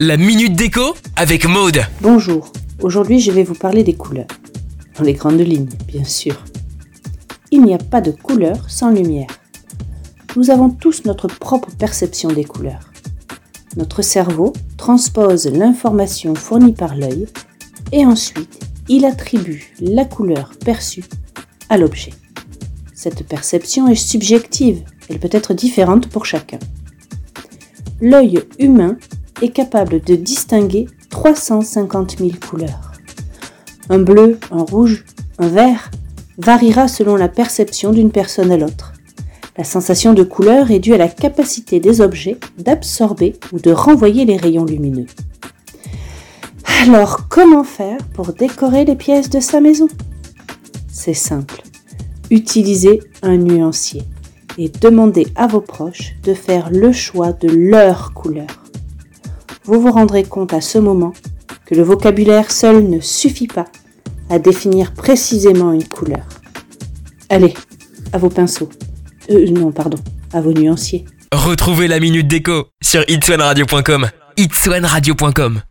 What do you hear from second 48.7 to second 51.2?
les pièces de sa maison? C'est